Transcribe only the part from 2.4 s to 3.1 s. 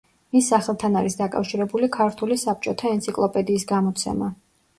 საბჭოთა